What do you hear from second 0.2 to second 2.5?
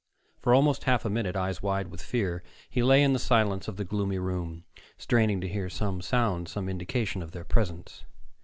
For almost half a minute, eyes wide with fear,